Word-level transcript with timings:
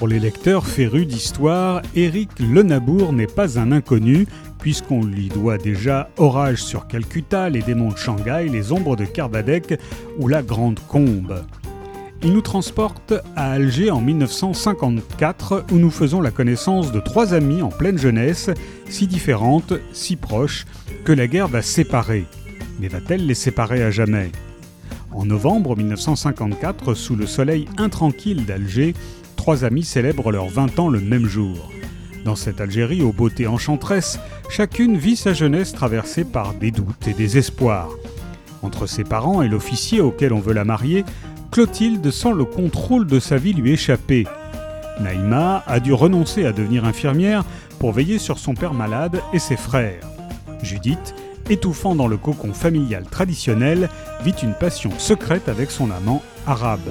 Pour 0.00 0.08
les 0.08 0.18
lecteurs 0.18 0.66
férus 0.66 1.06
d'histoire, 1.06 1.82
Éric 1.94 2.30
Lenabour 2.38 3.12
n'est 3.12 3.26
pas 3.26 3.58
un 3.58 3.70
inconnu, 3.70 4.26
puisqu'on 4.58 5.04
lui 5.04 5.28
doit 5.28 5.58
déjà 5.58 6.08
Orage 6.16 6.62
sur 6.62 6.86
Calcutta, 6.86 7.50
Les 7.50 7.60
démons 7.60 7.90
de 7.90 7.98
Shanghai, 7.98 8.48
Les 8.50 8.72
ombres 8.72 8.96
de 8.96 9.04
Karbadec 9.04 9.78
ou 10.18 10.26
La 10.26 10.42
Grande 10.42 10.80
Combe. 10.88 11.44
Il 12.22 12.32
nous 12.32 12.40
transporte 12.40 13.12
à 13.36 13.52
Alger 13.52 13.90
en 13.90 14.00
1954 14.00 15.66
où 15.70 15.74
nous 15.74 15.90
faisons 15.90 16.22
la 16.22 16.30
connaissance 16.30 16.92
de 16.92 17.00
trois 17.00 17.34
amies 17.34 17.60
en 17.60 17.68
pleine 17.68 17.98
jeunesse, 17.98 18.48
si 18.88 19.06
différentes, 19.06 19.74
si 19.92 20.16
proches, 20.16 20.64
que 21.04 21.12
la 21.12 21.26
guerre 21.26 21.48
va 21.48 21.60
séparer. 21.60 22.24
Mais 22.80 22.88
va-t-elle 22.88 23.26
les 23.26 23.34
séparer 23.34 23.82
à 23.82 23.90
jamais? 23.90 24.32
En 25.12 25.26
novembre 25.26 25.76
1954, 25.76 26.94
sous 26.94 27.16
le 27.16 27.26
soleil 27.26 27.66
intranquille 27.76 28.44
d'Alger, 28.44 28.94
trois 29.40 29.64
amis 29.64 29.84
célèbrent 29.84 30.32
leurs 30.32 30.50
20 30.50 30.78
ans 30.80 30.90
le 30.90 31.00
même 31.00 31.24
jour. 31.24 31.70
Dans 32.26 32.36
cette 32.36 32.60
Algérie 32.60 33.00
aux 33.00 33.10
beautés 33.10 33.46
enchanteresses, 33.46 34.20
chacune 34.50 34.98
vit 34.98 35.16
sa 35.16 35.32
jeunesse 35.32 35.72
traversée 35.72 36.24
par 36.24 36.52
des 36.52 36.70
doutes 36.70 37.08
et 37.08 37.14
des 37.14 37.38
espoirs. 37.38 37.88
Entre 38.60 38.86
ses 38.86 39.02
parents 39.02 39.40
et 39.40 39.48
l'officier 39.48 40.02
auquel 40.02 40.34
on 40.34 40.40
veut 40.40 40.52
la 40.52 40.66
marier, 40.66 41.06
Clotilde 41.52 42.10
sent 42.10 42.34
le 42.36 42.44
contrôle 42.44 43.06
de 43.06 43.18
sa 43.18 43.38
vie 43.38 43.54
lui 43.54 43.72
échapper. 43.72 44.26
Naïma 45.00 45.64
a 45.66 45.80
dû 45.80 45.94
renoncer 45.94 46.44
à 46.44 46.52
devenir 46.52 46.84
infirmière 46.84 47.46
pour 47.78 47.92
veiller 47.92 48.18
sur 48.18 48.38
son 48.38 48.52
père 48.52 48.74
malade 48.74 49.22
et 49.32 49.38
ses 49.38 49.56
frères. 49.56 50.06
Judith, 50.62 51.14
étouffant 51.48 51.94
dans 51.94 52.08
le 52.08 52.18
cocon 52.18 52.52
familial 52.52 53.04
traditionnel, 53.04 53.88
vit 54.22 54.36
une 54.42 54.52
passion 54.52 54.90
secrète 54.98 55.48
avec 55.48 55.70
son 55.70 55.90
amant 55.90 56.20
arabe. 56.46 56.90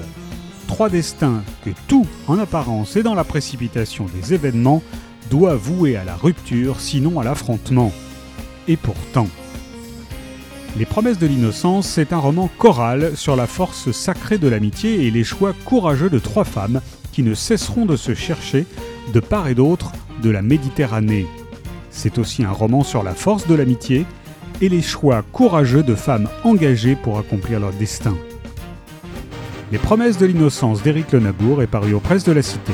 Trois 0.70 0.90
destins 0.90 1.42
que 1.66 1.72
tout, 1.88 2.06
en 2.28 2.38
apparence 2.38 2.96
et 2.96 3.02
dans 3.02 3.16
la 3.16 3.24
précipitation 3.24 4.06
des 4.06 4.36
événements, 4.36 4.84
doit 5.32 5.56
vouer 5.56 5.98
à 5.98 6.04
la 6.04 6.16
rupture, 6.16 6.80
sinon 6.80 7.20
à 7.20 7.24
l'affrontement. 7.24 7.92
Et 8.68 8.78
pourtant. 8.78 9.28
Les 10.78 10.86
promesses 10.86 11.18
de 11.18 11.26
l'innocence, 11.26 11.88
c'est 11.88 12.14
un 12.14 12.20
roman 12.20 12.52
choral 12.60 13.18
sur 13.18 13.36
la 13.36 13.48
force 13.48 13.90
sacrée 13.92 14.38
de 14.38 14.48
l'amitié 14.48 15.08
et 15.08 15.12
les 15.12 15.24
choix 15.24 15.54
courageux 15.66 16.12
de 16.12 16.20
trois 16.20 16.46
femmes 16.46 16.82
qui 17.12 17.24
ne 17.24 17.34
cesseront 17.34 17.88
de 17.88 17.98
se 17.98 18.14
chercher 18.14 18.68
de 19.12 19.20
part 19.20 19.48
et 19.48 19.56
d'autre 19.56 19.92
de 20.22 20.30
la 20.30 20.44
Méditerranée. 20.44 21.26
C'est 21.90 22.20
aussi 22.20 22.44
un 22.44 22.52
roman 22.52 22.84
sur 22.84 23.02
la 23.02 23.16
force 23.16 23.48
de 23.48 23.56
l'amitié 23.56 24.06
et 24.62 24.70
les 24.70 24.84
choix 24.84 25.24
courageux 25.32 25.84
de 25.84 25.96
femmes 25.96 26.30
engagées 26.44 26.96
pour 26.96 27.18
accomplir 27.18 27.60
leur 27.60 27.74
destin. 27.74 28.16
Les 29.72 29.78
promesses 29.78 30.18
de 30.18 30.26
l'innocence 30.26 30.82
d'Éric 30.82 31.12
Lenabour 31.12 31.62
est 31.62 31.68
paru 31.68 31.94
aux 31.94 32.00
presses 32.00 32.24
de 32.24 32.32
la 32.32 32.42
Cité. 32.42 32.74